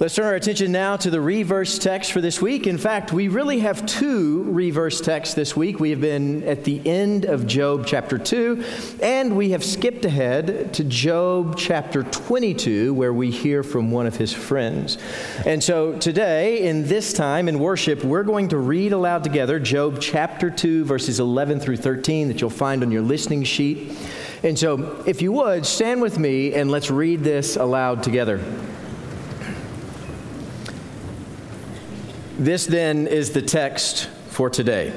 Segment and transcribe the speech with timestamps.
[0.00, 2.68] Let's turn our attention now to the reverse text for this week.
[2.68, 5.80] In fact, we really have two reverse texts this week.
[5.80, 8.62] We have been at the end of Job chapter 2,
[9.02, 14.14] and we have skipped ahead to Job chapter 22, where we hear from one of
[14.14, 14.98] his friends.
[15.44, 19.98] And so today, in this time in worship, we're going to read aloud together Job
[20.00, 23.98] chapter 2, verses 11 through 13, that you'll find on your listening sheet.
[24.44, 28.40] And so, if you would, stand with me and let's read this aloud together.
[32.38, 34.92] This then is the text for today.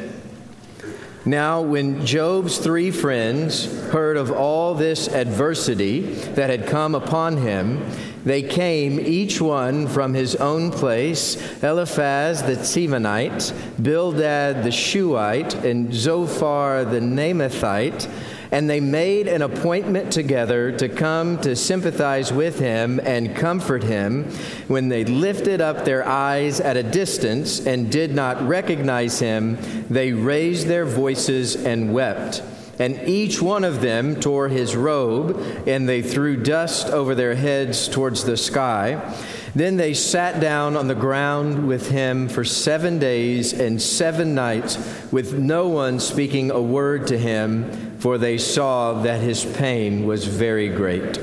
[1.25, 6.01] Now, when Job's three friends heard of all this adversity
[6.35, 7.83] that had come upon him,
[8.23, 15.91] they came, each one from his own place Eliphaz the Temanite, Bildad the Shuhite, and
[15.91, 18.07] Zophar the Naamathite
[18.51, 24.25] and they made an appointment together to come to sympathize with him and comfort him
[24.67, 29.57] when they lifted up their eyes at a distance and did not recognize him.
[29.89, 32.43] They raised their voices and wept.
[32.79, 37.87] And each one of them tore his robe, and they threw dust over their heads
[37.87, 39.15] towards the sky.
[39.53, 44.77] Then they sat down on the ground with him for seven days and seven nights,
[45.11, 50.25] with no one speaking a word to him, for they saw that his pain was
[50.25, 51.19] very great.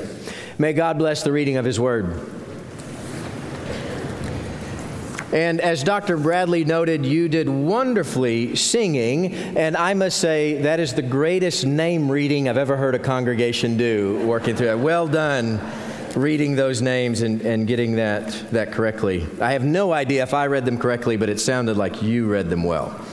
[0.59, 2.25] May God bless the reading of his word.
[5.33, 6.17] And as Dr.
[6.17, 12.09] Bradley noted, you did wonderfully singing, and I must say that is the greatest name
[12.11, 14.79] reading I've ever heard a congregation do, working through that.
[14.79, 15.61] Well done
[16.15, 19.27] reading those names and, and getting that, that correctly.
[19.41, 22.51] I have no idea if I read them correctly, but it sounded like you read
[22.51, 23.05] them well.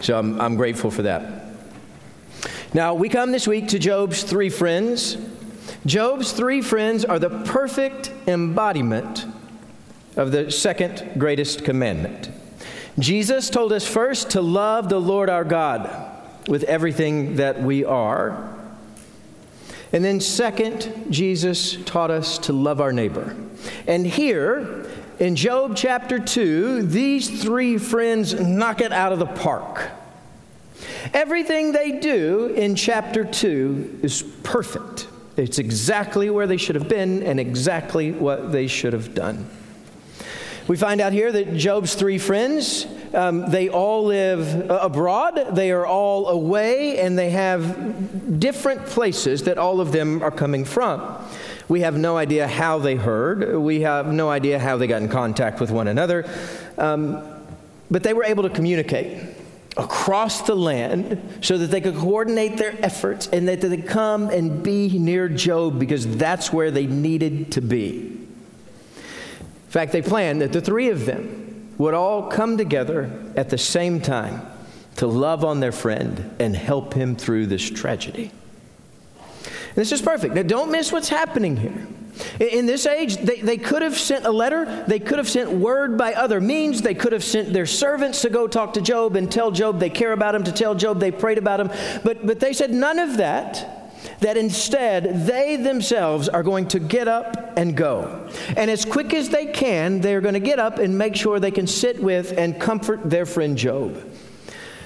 [0.00, 1.53] So I'm, I'm grateful for that.
[2.74, 5.16] Now, we come this week to Job's three friends.
[5.86, 9.26] Job's three friends are the perfect embodiment
[10.16, 12.30] of the second greatest commandment.
[12.98, 15.88] Jesus told us first to love the Lord our God
[16.48, 18.52] with everything that we are.
[19.92, 23.36] And then, second, Jesus taught us to love our neighbor.
[23.86, 29.92] And here in Job chapter 2, these three friends knock it out of the park.
[31.12, 35.08] Everything they do in chapter 2 is perfect.
[35.36, 39.48] It's exactly where they should have been and exactly what they should have done.
[40.66, 45.86] We find out here that Job's three friends, um, they all live abroad, they are
[45.86, 51.22] all away, and they have different places that all of them are coming from.
[51.68, 55.08] We have no idea how they heard, we have no idea how they got in
[55.08, 56.24] contact with one another,
[56.78, 57.22] um,
[57.90, 59.33] but they were able to communicate
[59.76, 64.30] across the land so that they could coordinate their efforts and that they could come
[64.30, 67.98] and be near Job because that's where they needed to be
[68.96, 73.58] In fact, they planned that the three of them would all come together at the
[73.58, 74.46] same time
[74.96, 78.30] to love on their friend and help him through this tragedy.
[79.44, 80.34] And this is perfect.
[80.34, 81.86] Now, don't miss what's happening here.
[82.38, 84.84] In this age, they, they could have sent a letter.
[84.86, 86.82] They could have sent word by other means.
[86.82, 89.90] They could have sent their servants to go talk to Job and tell Job they
[89.90, 91.70] care about him, to tell Job they prayed about him.
[92.04, 93.80] But, but they said none of that
[94.20, 98.28] that instead they themselves are going to get up and go.
[98.56, 101.50] And as quick as they can, they're going to get up and make sure they
[101.50, 104.12] can sit with and comfort their friend Job.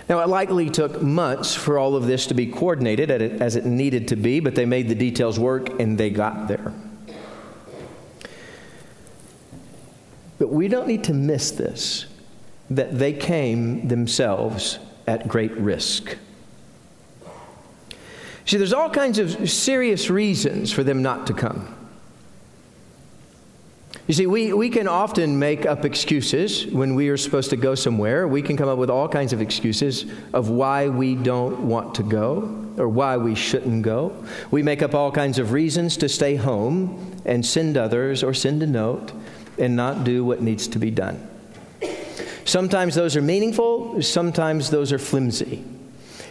[0.09, 3.11] Now, it likely took months for all of this to be coordinated
[3.43, 6.73] as it needed to be, but they made the details work and they got there.
[10.39, 12.07] But we don't need to miss this
[12.71, 16.17] that they came themselves at great risk.
[18.45, 21.75] See, there's all kinds of serious reasons for them not to come.
[24.07, 27.75] You see, we, we can often make up excuses when we are supposed to go
[27.75, 28.27] somewhere.
[28.27, 32.03] We can come up with all kinds of excuses of why we don't want to
[32.03, 34.25] go or why we shouldn't go.
[34.51, 38.63] We make up all kinds of reasons to stay home and send others or send
[38.63, 39.13] a note
[39.59, 41.27] and not do what needs to be done.
[42.45, 45.65] Sometimes those are meaningful, sometimes those are flimsy.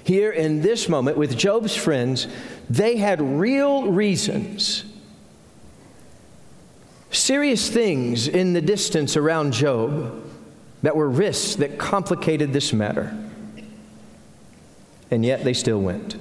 [0.08, 2.28] here in this moment with Job's friends,
[2.70, 4.86] they had real reasons,
[7.12, 10.24] serious things in the distance around Job
[10.82, 13.16] that were risks that complicated this matter.
[15.12, 16.16] And yet they still went.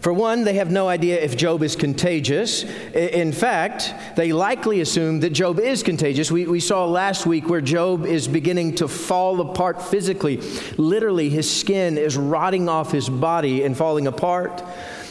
[0.00, 2.64] For one, they have no idea if Job is contagious.
[2.94, 6.30] In fact, they likely assume that Job is contagious.
[6.30, 10.36] We, we saw last week where Job is beginning to fall apart physically.
[10.76, 14.62] Literally, his skin is rotting off his body and falling apart.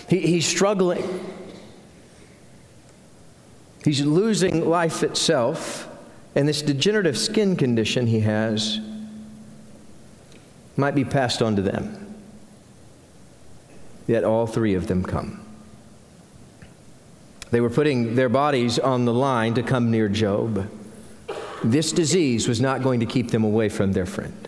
[0.07, 1.03] He, he's struggling.
[3.83, 5.89] He's losing life itself.
[6.35, 8.79] And this degenerative skin condition he has
[10.77, 12.04] might be passed on to them.
[14.07, 15.41] Yet all three of them come.
[17.51, 20.69] They were putting their bodies on the line to come near Job.
[21.63, 24.47] This disease was not going to keep them away from their friend.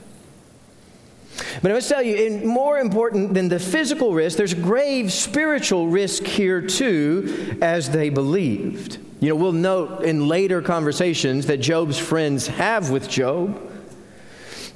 [1.61, 6.23] But I must tell you, more important than the physical risk, there's grave spiritual risk
[6.23, 8.99] here too, as they believed.
[9.19, 13.59] You know, we'll note in later conversations that Job's friends have with Job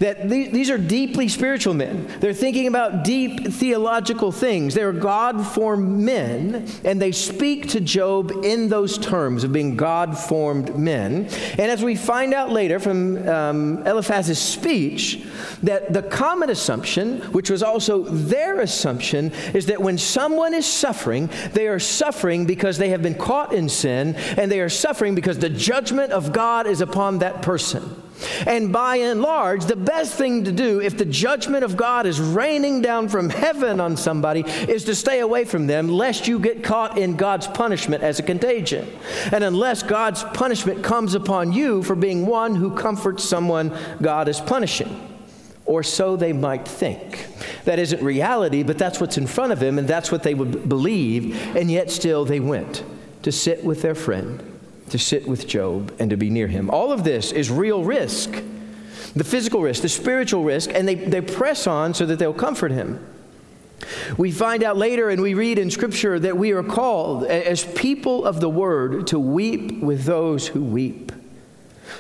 [0.01, 2.07] that these are deeply spiritual men.
[2.19, 4.73] They're thinking about deep theological things.
[4.73, 10.17] They're God formed men, and they speak to Job in those terms of being God
[10.17, 11.29] formed men.
[11.51, 15.23] And as we find out later from um, Eliphaz's speech,
[15.61, 21.29] that the common assumption, which was also their assumption, is that when someone is suffering,
[21.53, 25.37] they are suffering because they have been caught in sin, and they are suffering because
[25.37, 28.01] the judgment of God is upon that person.
[28.45, 32.19] And by and large, the best thing to do if the judgment of God is
[32.19, 36.63] raining down from heaven on somebody is to stay away from them, lest you get
[36.63, 38.87] caught in God's punishment as a contagion.
[39.31, 44.39] And unless God's punishment comes upon you for being one who comforts someone God is
[44.39, 45.07] punishing.
[45.65, 47.27] Or so they might think.
[47.65, 50.67] That isn't reality, but that's what's in front of him, and that's what they would
[50.67, 52.83] believe, and yet still they went
[53.21, 54.50] to sit with their friend
[54.91, 56.69] to sit with Job and to be near him.
[56.69, 58.41] All of this is real risk
[59.15, 62.71] the physical risk, the spiritual risk, and they, they press on so that they'll comfort
[62.71, 63.05] him.
[64.17, 68.25] We find out later and we read in Scripture that we are called as people
[68.25, 71.11] of the Word to weep with those who weep,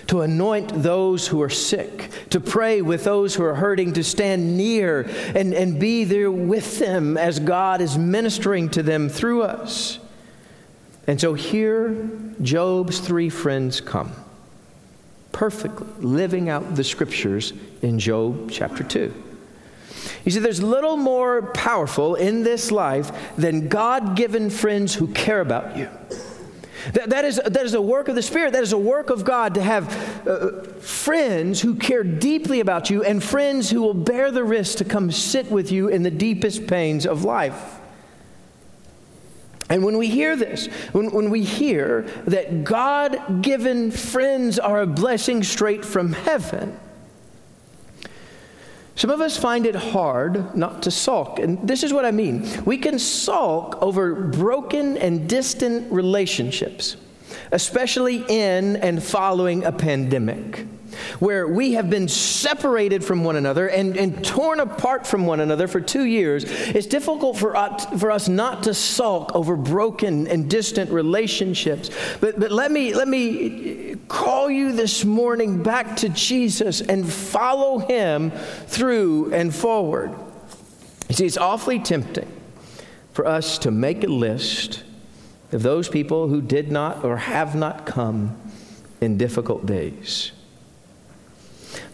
[0.07, 4.55] to anoint those who are sick, to pray with those who are hurting, to stand
[4.55, 5.01] near
[5.35, 9.99] and, and be there with them as God is ministering to them through us.
[11.11, 12.09] And so here,
[12.41, 14.13] Job's three friends come,
[15.33, 19.13] perfectly living out the scriptures in Job chapter 2.
[20.23, 25.41] You see, there's little more powerful in this life than God given friends who care
[25.41, 25.89] about you.
[26.93, 28.53] That, that, is, that is a work of the Spirit.
[28.53, 33.03] That is a work of God to have uh, friends who care deeply about you
[33.03, 36.67] and friends who will bear the risk to come sit with you in the deepest
[36.67, 37.80] pains of life.
[39.71, 44.85] And when we hear this, when, when we hear that God given friends are a
[44.85, 46.77] blessing straight from heaven,
[48.95, 51.39] some of us find it hard not to sulk.
[51.39, 56.97] And this is what I mean we can sulk over broken and distant relationships,
[57.51, 60.65] especially in and following a pandemic
[61.19, 65.67] where we have been separated from one another and, and torn apart from one another
[65.67, 70.49] for two years, it's difficult for us, for us not to sulk over broken and
[70.49, 71.89] distant relationships.
[72.19, 77.79] But, but let, me, let me call you this morning back to Jesus and follow
[77.79, 80.13] him through and forward.
[81.09, 82.31] You see, it's awfully tempting
[83.13, 84.83] for us to make a list
[85.51, 88.35] of those people who did not or have not come
[88.99, 90.31] in difficult days.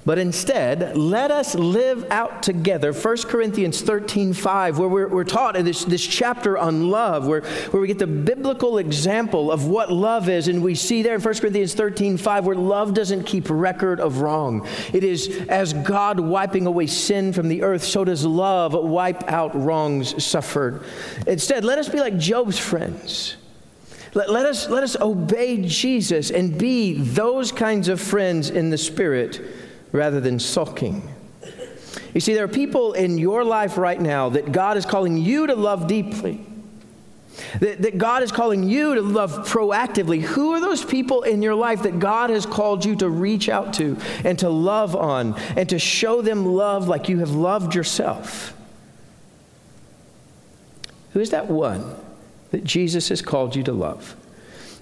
[0.07, 5.57] But instead, let us live out together 1 Corinthians 13 5, where we're, we're taught
[5.57, 9.91] in this, this chapter on love, where, where we get the biblical example of what
[9.91, 10.47] love is.
[10.47, 14.21] And we see there in 1 Corinthians 13 5, where love doesn't keep record of
[14.21, 14.65] wrong.
[14.93, 19.53] It is as God wiping away sin from the earth, so does love wipe out
[19.61, 20.83] wrongs suffered.
[21.27, 23.35] Instead, let us be like Job's friends.
[24.17, 28.77] Let, let, us, let us obey Jesus and be those kinds of friends in the
[28.77, 29.39] Spirit
[29.91, 31.07] rather than sulking.
[32.15, 35.45] You see, there are people in your life right now that God is calling you
[35.45, 36.43] to love deeply.
[37.59, 40.21] That, that, God is calling you to love proactively.
[40.21, 43.73] Who are those people in your life that God has called you to reach out
[43.75, 48.57] to and to love on and to show them love like you have loved yourself?
[51.13, 52.06] Who is that one
[52.51, 54.15] that Jesus has called you to love?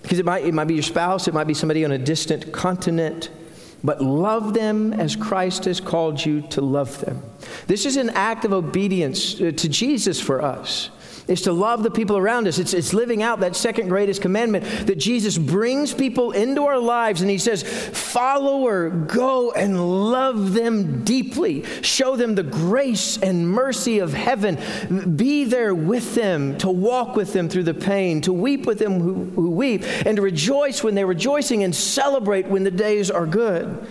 [0.01, 2.51] Because it might, it might be your spouse, it might be somebody on a distant
[2.51, 3.29] continent,
[3.83, 7.23] but love them as Christ has called you to love them.
[7.67, 10.89] This is an act of obedience uh, to Jesus for us
[11.27, 12.59] is to love the people around us.
[12.59, 17.21] It's, it's living out that second greatest commandment that Jesus brings people into our lives
[17.21, 21.63] and he says, Follower, go and love them deeply.
[21.81, 24.57] Show them the grace and mercy of heaven.
[25.15, 28.99] Be there with them, to walk with them through the pain, to weep with them
[28.99, 33.25] who, who weep, and to rejoice when they're rejoicing and celebrate when the days are
[33.25, 33.87] good.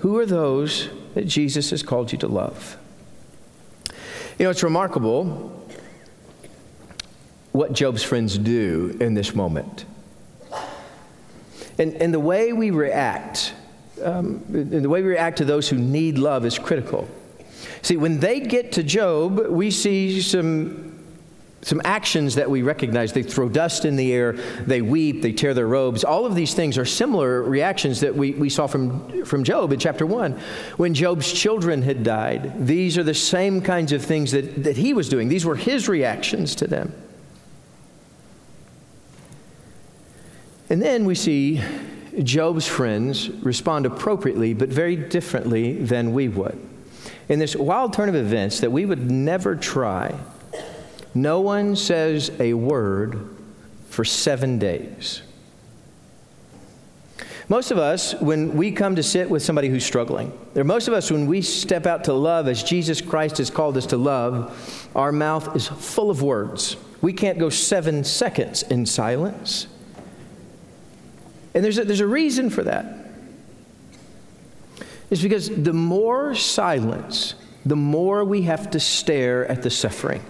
[0.00, 2.76] Who are those that Jesus has called you to love?
[4.38, 5.63] You know, it's remarkable
[7.54, 9.84] what Job's friends do in this moment.
[11.78, 13.54] And, and the way we react,
[14.02, 17.08] um, the way we react to those who need love is critical.
[17.80, 20.98] See, when they get to Job, we see some,
[21.62, 23.12] some actions that we recognize.
[23.12, 26.02] They throw dust in the air, they weep, they tear their robes.
[26.02, 29.78] All of these things are similar reactions that we, we saw from, from Job in
[29.78, 30.32] chapter 1.
[30.76, 34.92] When Job's children had died, these are the same kinds of things that, that he
[34.92, 35.28] was doing.
[35.28, 36.92] These were his reactions to them.
[40.74, 41.62] And then we see
[42.20, 46.58] Job's friends respond appropriately, but very differently than we would.
[47.28, 50.18] In this wild turn of events that we would never try,
[51.14, 53.36] no one says a word
[53.88, 55.22] for seven days.
[57.48, 60.94] Most of us, when we come to sit with somebody who's struggling, or most of
[60.94, 64.90] us, when we step out to love as Jesus Christ has called us to love,
[64.96, 66.76] our mouth is full of words.
[67.00, 69.68] We can't go seven seconds in silence.
[71.54, 73.04] And there's a, there's a reason for that.
[75.10, 77.34] It's because the more silence,
[77.64, 80.22] the more we have to stare at the suffering.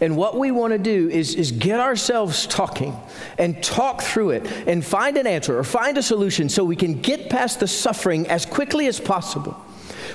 [0.00, 2.96] And what we want to do is, is get ourselves talking
[3.38, 7.00] and talk through it and find an answer or find a solution so we can
[7.00, 9.52] get past the suffering as quickly as possible.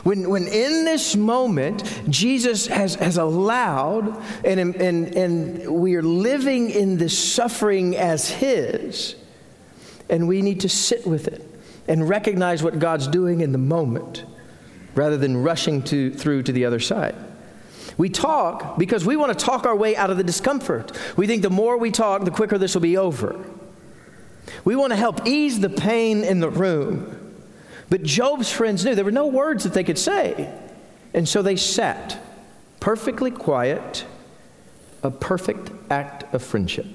[0.04, 6.70] When, when in this moment, Jesus has, has allowed and, and, and we are living
[6.70, 9.16] in this suffering as His,
[10.10, 11.46] and we need to sit with it
[11.88, 14.24] and recognize what God's doing in the moment
[14.96, 17.16] rather than rushing to, through to the other side.
[17.98, 20.92] We talk because we want to talk our way out of the discomfort.
[21.18, 23.44] We think the more we talk, the quicker this will be over.
[24.64, 27.16] We want to help ease the pain in the room.
[27.90, 30.54] But Job's friends knew there were no words that they could say.
[31.14, 32.22] And so they sat,
[32.80, 34.06] perfectly quiet,
[35.02, 36.86] a perfect act of friendship.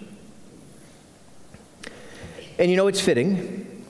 [2.58, 3.84] And you know, it's fitting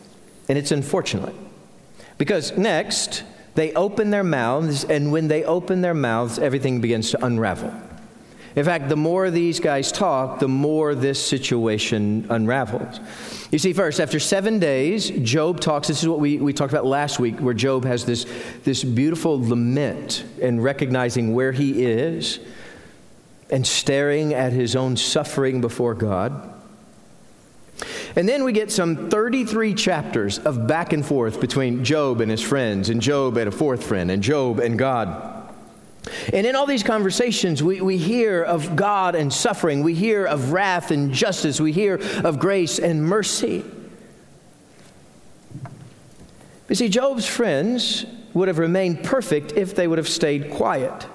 [0.48, 1.34] and it's unfortunate
[2.18, 3.22] because next
[3.54, 7.72] they open their mouths, and when they open their mouths, everything begins to unravel.
[8.56, 13.00] In fact, the more these guys talk, the more this situation unravels.
[13.50, 15.88] You see, first, after seven days, Job talks.
[15.88, 18.26] This is what we, we talked about last week, where Job has this,
[18.62, 22.38] this beautiful lament and recognizing where he is
[23.50, 26.53] and staring at his own suffering before God.
[28.16, 32.40] And then we get some 33 chapters of back and forth between Job and his
[32.40, 35.34] friends, and Job and a fourth friend, and Job and God.
[36.32, 39.82] And in all these conversations, we, we hear of God and suffering.
[39.82, 41.60] We hear of wrath and justice.
[41.60, 43.64] We hear of grace and mercy.
[46.68, 51.06] You see, Job's friends would have remained perfect if they would have stayed quiet.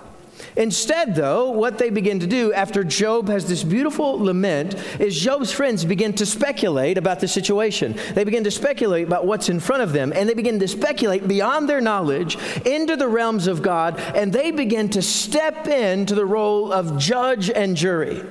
[0.55, 5.51] Instead, though, what they begin to do after Job has this beautiful lament is Job's
[5.51, 7.97] friends begin to speculate about the situation.
[8.13, 11.27] They begin to speculate about what's in front of them, and they begin to speculate
[11.27, 16.25] beyond their knowledge into the realms of God, and they begin to step into the
[16.25, 18.23] role of judge and jury.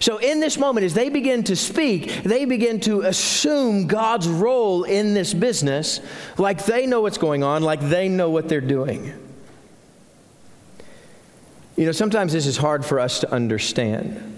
[0.00, 4.84] So, in this moment, as they begin to speak, they begin to assume God's role
[4.84, 6.00] in this business
[6.38, 9.29] like they know what's going on, like they know what they're doing.
[11.80, 14.36] You know, sometimes this is hard for us to understand.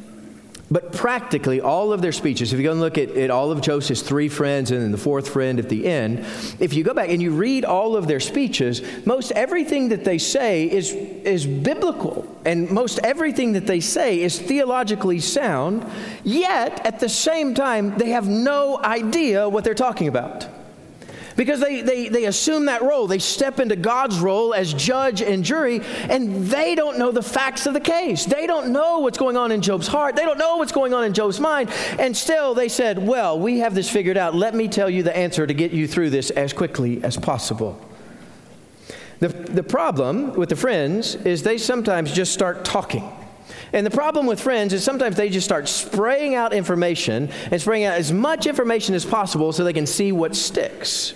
[0.71, 3.61] But practically, all of their speeches, if you go and look at, at all of
[3.61, 6.21] Joseph's three friends and then the fourth friend at the end,
[6.61, 10.19] if you go back and you read all of their speeches, most everything that they
[10.19, 12.33] say is, is biblical.
[12.45, 15.85] And most everything that they say is theologically sound,
[16.23, 20.47] yet at the same time, they have no idea what they're talking about.
[21.37, 23.07] Because they, they, they assume that role.
[23.07, 27.67] They step into God's role as judge and jury, and they don't know the facts
[27.67, 28.25] of the case.
[28.25, 30.17] They don't know what's going on in Job's heart.
[30.17, 31.71] They don't know what's going on in Job's mind.
[31.99, 34.35] And still, they said, Well, we have this figured out.
[34.35, 37.81] Let me tell you the answer to get you through this as quickly as possible.
[39.21, 43.09] The, the problem with the friends is they sometimes just start talking.
[43.73, 47.85] And the problem with friends is sometimes they just start spraying out information and spraying
[47.85, 51.15] out as much information as possible so they can see what sticks.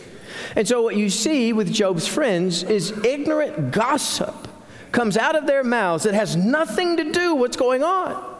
[0.55, 4.49] And so, what you see with Job's friends is ignorant gossip
[4.93, 8.36] comes out of their mouths that has nothing to do with what's going on.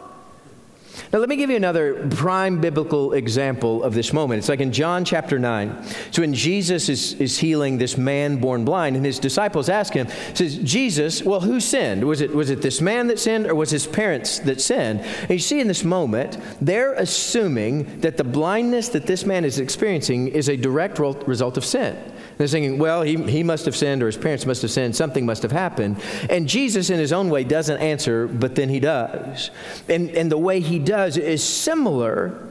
[1.11, 4.39] Now, let me give you another prime biblical example of this moment.
[4.39, 5.83] It's like in John chapter 9.
[6.11, 10.07] So, when Jesus is, is healing this man born blind, and his disciples ask him,
[10.33, 12.03] says, Jesus, well, who sinned?
[12.03, 14.99] Was it, was it this man that sinned, or was his parents that sinned?
[14.99, 19.59] And you see in this moment, they're assuming that the blindness that this man is
[19.59, 21.97] experiencing is a direct result of sin.
[22.37, 24.95] They're thinking, well, he, he must have sinned or his parents must have sinned.
[24.95, 25.97] Something must have happened.
[26.29, 29.49] And Jesus, in his own way, doesn't answer, but then he does.
[29.89, 32.47] And, and the way he does is similar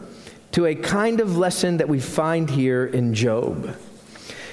[0.52, 3.76] to a kind of lesson that we find here in Job.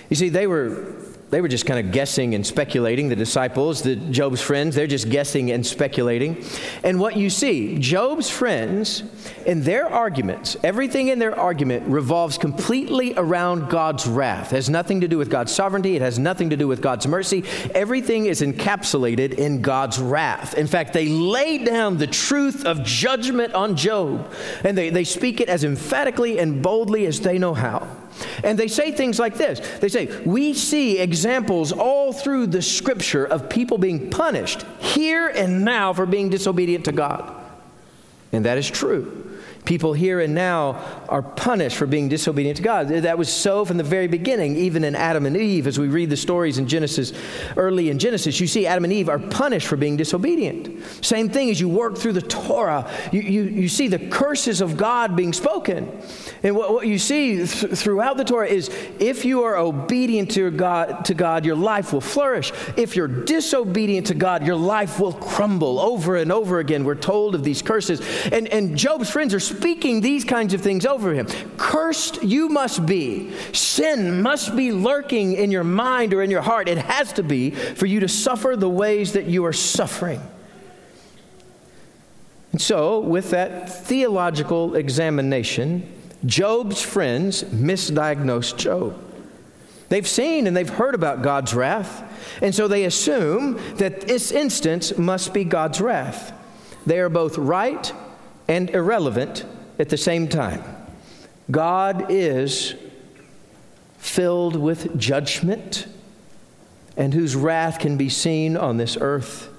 [0.09, 0.93] You see, they were
[1.33, 3.09] they were just kind of guessing and speculating.
[3.09, 6.43] The disciples, the Job's friends, they're just guessing and speculating.
[6.83, 9.03] And what you see, Job's friends,
[9.45, 14.53] in their arguments, everything in their argument revolves completely around God's wrath.
[14.53, 15.95] It has nothing to do with God's sovereignty.
[15.95, 17.43] It has nothing to do with God's mercy.
[17.73, 20.53] Everything is encapsulated in God's wrath.
[20.53, 24.31] In fact, they lay down the truth of judgment on Job,
[24.63, 27.87] and they, they speak it as emphatically and boldly as they know how.
[28.43, 33.25] And they say things like this They say, We see examples all through the scripture
[33.25, 37.33] of people being punished here and now for being disobedient to God.
[38.31, 39.32] And that is true
[39.65, 40.73] people here and now
[41.09, 42.89] are punished for being disobedient to God.
[42.89, 45.67] That was so from the very beginning, even in Adam and Eve.
[45.67, 47.13] As we read the stories in Genesis,
[47.55, 50.83] early in Genesis, you see Adam and Eve are punished for being disobedient.
[51.03, 54.77] Same thing as you work through the Torah, you, you, you see the curses of
[54.77, 55.91] God being spoken.
[56.43, 60.51] And what, what you see th- throughout the Torah is if you are obedient to
[60.51, 62.51] God, to God, your life will flourish.
[62.75, 66.83] If you're disobedient to God, your life will crumble over and over again.
[66.83, 68.01] We're told of these curses.
[68.31, 71.27] And, and Job's friends are speaking these kinds of things over him.
[71.57, 73.31] Cursed you must be.
[73.53, 76.67] Sin must be lurking in your mind or in your heart.
[76.67, 80.21] It has to be for you to suffer the ways that you are suffering.
[82.51, 85.91] And so, with that theological examination,
[86.25, 88.99] Job's friends misdiagnosed Job.
[89.89, 92.03] They've seen and they've heard about God's wrath,
[92.41, 96.31] and so they assume that this instance must be God's wrath.
[96.85, 97.91] They are both right
[98.47, 99.45] and irrelevant
[99.79, 100.63] at the same time.
[101.51, 102.75] God is
[103.97, 105.87] filled with judgment
[106.95, 109.49] and whose wrath can be seen on this earth.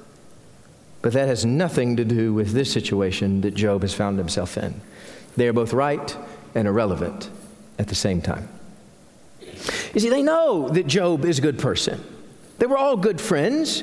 [1.03, 4.81] But that has nothing to do with this situation that Job has found himself in.
[5.37, 6.17] They are both right
[6.55, 7.29] and irrelevant
[7.79, 8.49] at the same time.
[9.41, 12.03] You see, they know that Job is a good person.
[12.59, 13.83] They were all good friends.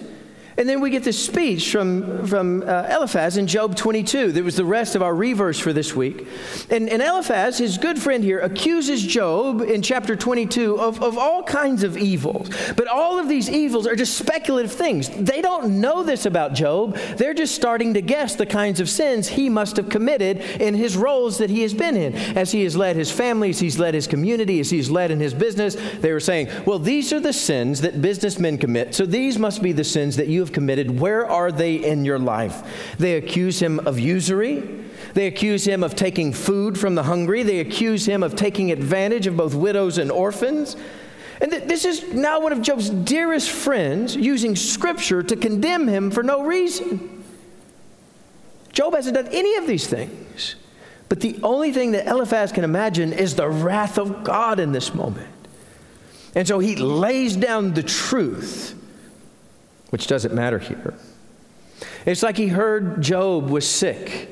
[0.57, 4.33] And then we get this speech from, from uh, Eliphaz in Job 22.
[4.33, 6.27] That was the rest of our reverse for this week.
[6.69, 11.43] And, and Eliphaz, his good friend here, accuses Job in chapter 22 of, of all
[11.43, 12.49] kinds of evils.
[12.75, 15.09] But all of these evils are just speculative things.
[15.09, 16.97] They don't know this about Job.
[17.15, 20.97] They're just starting to guess the kinds of sins he must have committed in his
[20.97, 22.13] roles that he has been in.
[22.37, 25.19] As he has led his family, as he's led his community, as he's led in
[25.19, 28.93] his business, they were saying, well, these are the sins that businessmen commit.
[28.93, 32.19] So these must be the sins that you have committed, where are they in your
[32.19, 32.95] life?
[32.97, 34.85] They accuse him of usury.
[35.13, 37.43] They accuse him of taking food from the hungry.
[37.43, 40.75] They accuse him of taking advantage of both widows and orphans.
[41.41, 46.11] And th- this is now one of Job's dearest friends using scripture to condemn him
[46.11, 47.23] for no reason.
[48.73, 50.55] Job hasn't done any of these things.
[51.09, 54.93] But the only thing that Eliphaz can imagine is the wrath of God in this
[54.93, 55.27] moment.
[56.35, 58.80] And so he lays down the truth
[59.91, 60.93] which doesn't matter here.
[62.05, 64.29] It's like he heard Job was sick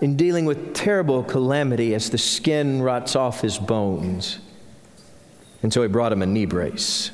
[0.00, 4.38] in dealing with terrible calamity as the skin rots off his bones.
[5.62, 7.10] And so he brought him a knee brace.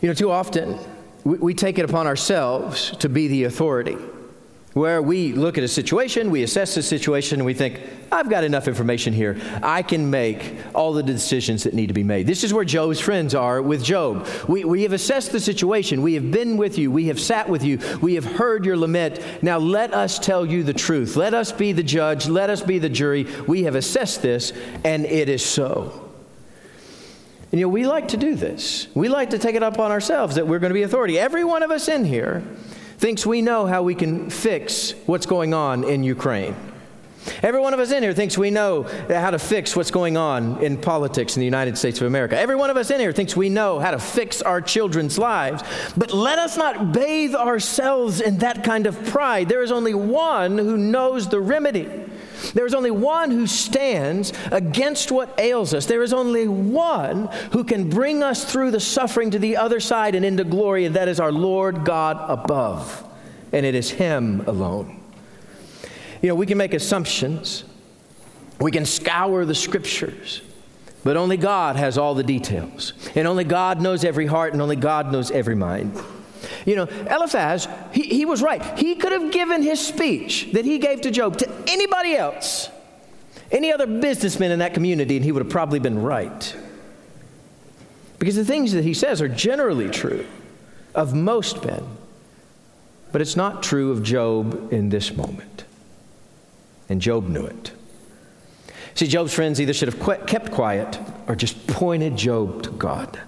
[0.00, 0.78] You know, too often
[1.24, 3.96] we, we take it upon ourselves to be the authority
[4.76, 7.80] where we look at a situation, we assess the situation, and we think,
[8.12, 9.40] I've got enough information here.
[9.62, 12.26] I can make all the decisions that need to be made.
[12.26, 14.28] This is where Job's friends are with Job.
[14.46, 16.02] We, we have assessed the situation.
[16.02, 16.90] We have been with you.
[16.90, 17.78] We have sat with you.
[18.02, 19.18] We have heard your lament.
[19.42, 21.16] Now let us tell you the truth.
[21.16, 22.28] Let us be the judge.
[22.28, 23.26] Let us be the jury.
[23.46, 24.52] We have assessed this,
[24.84, 26.06] and it is so.
[27.50, 28.88] And you know, we like to do this.
[28.94, 31.18] We like to take it up on ourselves that we're going to be authority.
[31.18, 32.42] Every one of us in here
[32.98, 36.54] thinks we know how we can fix what's going on in Ukraine.
[37.42, 40.62] Every one of us in here thinks we know how to fix what's going on
[40.62, 42.38] in politics in the United States of America.
[42.38, 45.62] Every one of us in here thinks we know how to fix our children's lives.
[45.96, 49.48] But let us not bathe ourselves in that kind of pride.
[49.48, 51.88] There is only one who knows the remedy.
[52.54, 55.86] There is only one who stands against what ails us.
[55.86, 60.14] There is only one who can bring us through the suffering to the other side
[60.14, 63.04] and into glory, and that is our Lord God above.
[63.52, 65.00] And it is Him alone.
[66.22, 67.64] You know, we can make assumptions,
[68.60, 70.42] we can scour the scriptures,
[71.04, 72.94] but only God has all the details.
[73.14, 75.96] And only God knows every heart, and only God knows every mind.
[76.64, 78.62] You know, Eliphaz, he, he was right.
[78.78, 82.70] He could have given his speech that he gave to Job to anybody else,
[83.50, 86.56] any other businessman in that community, and he would have probably been right.
[88.18, 90.26] Because the things that he says are generally true
[90.94, 91.84] of most men,
[93.12, 95.64] but it's not true of Job in this moment.
[96.88, 97.72] And Job knew it.
[98.94, 103.20] See, Job's friends either should have kept quiet or just pointed Job to God.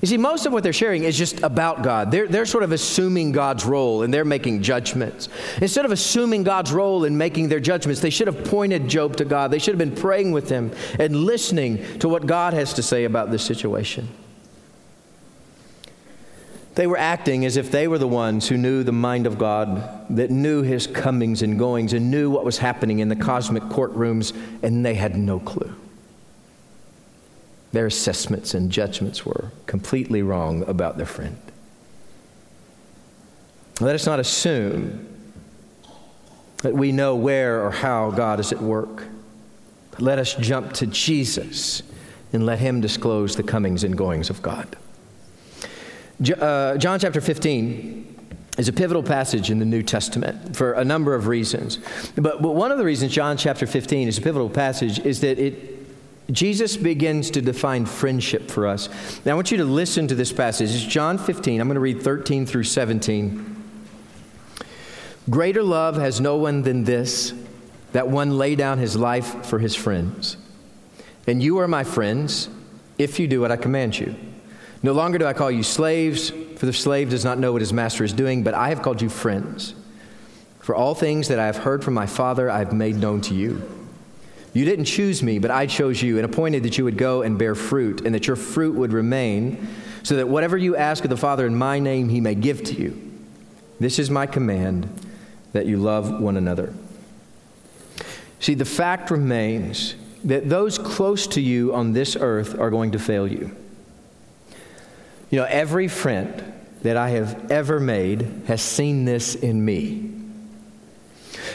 [0.00, 2.10] You see, most of what they're sharing is just about God.
[2.10, 5.28] They're, they're sort of assuming God's role and they're making judgments.
[5.60, 9.26] Instead of assuming God's role and making their judgments, they should have pointed Job to
[9.26, 9.50] God.
[9.50, 13.04] They should have been praying with him and listening to what God has to say
[13.04, 14.08] about this situation.
[16.76, 20.06] They were acting as if they were the ones who knew the mind of God,
[20.16, 24.34] that knew his comings and goings, and knew what was happening in the cosmic courtrooms,
[24.62, 25.74] and they had no clue.
[27.72, 31.38] Their assessments and judgments were completely wrong about their friend.
[33.80, 35.06] Let us not assume
[36.58, 39.04] that we know where or how God is at work.
[39.98, 41.82] Let us jump to Jesus
[42.32, 44.76] and let Him disclose the comings and goings of God.
[46.38, 48.10] Uh, John chapter 15
[48.58, 51.78] is a pivotal passage in the New Testament for a number of reasons.
[52.16, 55.38] But, but one of the reasons John chapter 15 is a pivotal passage is that
[55.38, 55.79] it
[56.32, 58.88] Jesus begins to define friendship for us.
[59.24, 60.74] Now, I want you to listen to this passage.
[60.74, 61.60] It's John 15.
[61.60, 63.56] I'm going to read 13 through 17.
[65.28, 67.32] Greater love has no one than this,
[67.92, 70.36] that one lay down his life for his friends.
[71.26, 72.48] And you are my friends
[72.98, 74.14] if you do what I command you.
[74.82, 77.72] No longer do I call you slaves, for the slave does not know what his
[77.72, 79.74] master is doing, but I have called you friends.
[80.58, 83.34] For all things that I have heard from my Father, I have made known to
[83.34, 83.79] you.
[84.52, 87.38] You didn't choose me, but I chose you and appointed that you would go and
[87.38, 89.68] bear fruit, and that your fruit would remain,
[90.02, 92.74] so that whatever you ask of the Father in my name, he may give to
[92.74, 93.10] you.
[93.78, 94.88] This is my command
[95.52, 96.74] that you love one another.
[98.40, 102.98] See, the fact remains that those close to you on this earth are going to
[102.98, 103.54] fail you.
[105.30, 110.09] You know, every friend that I have ever made has seen this in me.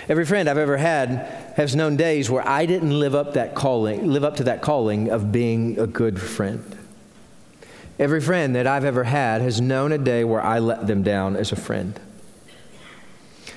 [0.07, 4.07] Every friend I've ever had has known days where I didn't live up that calling,
[4.07, 6.77] live up to that calling of being a good friend.
[7.97, 11.35] Every friend that I've ever had has known a day where I let them down
[11.35, 11.99] as a friend.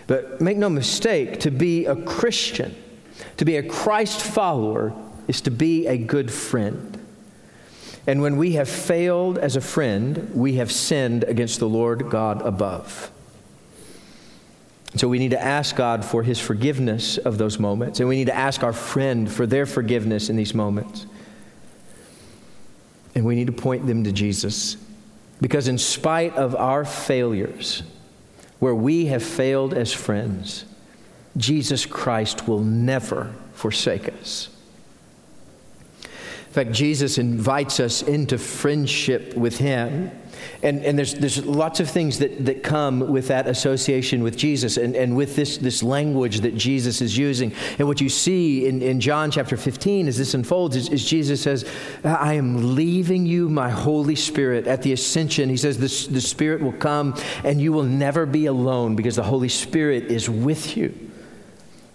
[0.07, 2.75] But make no mistake, to be a Christian,
[3.37, 4.95] to be a Christ follower,
[5.27, 7.05] is to be a good friend.
[8.07, 12.41] And when we have failed as a friend, we have sinned against the Lord God
[12.41, 13.11] above.
[14.97, 18.27] So we need to ask God for his forgiveness of those moments, and we need
[18.27, 21.07] to ask our friend for their forgiveness in these moments.
[23.15, 24.77] And we need to point them to Jesus.
[25.41, 27.83] Because in spite of our failures,
[28.59, 30.65] where we have failed as friends,
[31.37, 34.49] Jesus Christ will never forsake us.
[36.03, 40.11] In fact, Jesus invites us into friendship with Him.
[40.63, 44.77] And, and there's, there's lots of things that, that come with that association with Jesus
[44.77, 47.53] and, and with this, this language that Jesus is using.
[47.79, 51.43] And what you see in, in John chapter 15 as this unfolds is, is Jesus
[51.43, 51.69] says,
[52.05, 55.49] I am leaving you my Holy Spirit at the ascension.
[55.49, 59.23] He says, the, the Spirit will come and you will never be alone because the
[59.23, 61.09] Holy Spirit is with you.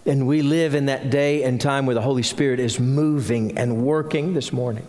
[0.06, 3.86] And we live in that day and time where the Holy Spirit is moving and
[3.86, 4.86] working this morning.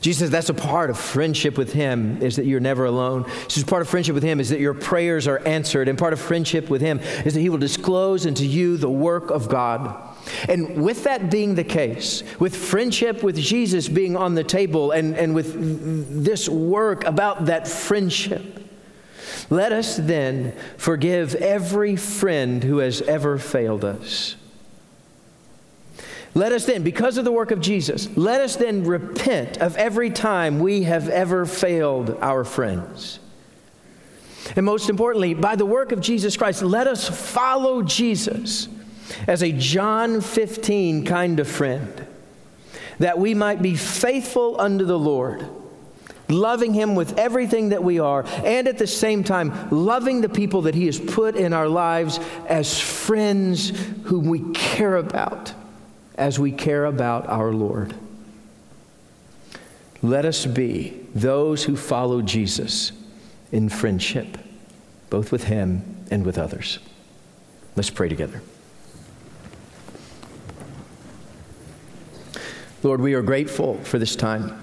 [0.00, 3.24] Jesus says that's a part of friendship with Him is that you're never alone.
[3.24, 6.12] He says part of friendship with Him is that your prayers are answered, and part
[6.12, 10.02] of friendship with Him is that He will disclose unto you the work of God.
[10.48, 15.16] And with that being the case, with friendship with Jesus being on the table, and,
[15.16, 18.64] and with this work about that friendship,
[19.50, 24.36] let us then forgive every friend who has ever failed us.
[26.36, 30.10] Let us then, because of the work of Jesus, let us then repent of every
[30.10, 33.20] time we have ever failed our friends.
[34.54, 38.68] And most importantly, by the work of Jesus Christ, let us follow Jesus
[39.26, 42.06] as a John 15 kind of friend,
[42.98, 45.48] that we might be faithful unto the Lord
[46.28, 50.62] loving Him with everything that we are, and at the same time, loving the people
[50.62, 53.70] that He has put in our lives as friends
[54.04, 55.54] whom we care about
[56.16, 57.94] as we care about our Lord.
[60.02, 62.92] Let us be those who follow Jesus
[63.52, 64.38] in friendship,
[65.10, 66.78] both with Him and with others.
[67.74, 68.40] Let's pray together.
[72.82, 74.62] Lord, we are grateful for this time.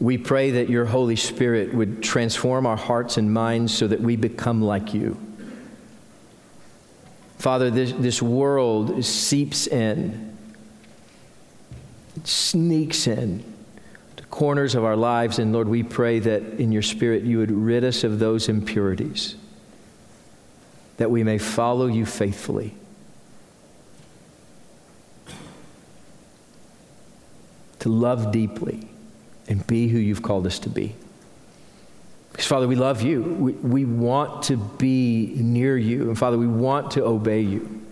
[0.00, 4.16] We pray that your Holy Spirit would transform our hearts and minds so that we
[4.16, 5.16] become like you.
[7.42, 10.38] Father, this, this world seeps in,
[12.14, 13.42] it sneaks in
[14.14, 15.40] to corners of our lives.
[15.40, 19.34] And Lord, we pray that in your Spirit you would rid us of those impurities,
[20.98, 22.76] that we may follow you faithfully.
[27.80, 28.88] To love deeply
[29.48, 30.94] and be who you've called us to be.
[32.32, 33.22] Because, Father, we love you.
[33.22, 36.08] We, we want to be near you.
[36.08, 37.82] And, Father, we want to obey you.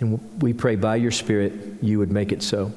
[0.00, 2.72] And we pray by your Spirit you would make it so.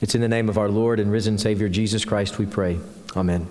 [0.00, 2.78] It's in the name of our Lord and risen Savior Jesus Christ we pray.
[3.16, 3.46] Amen.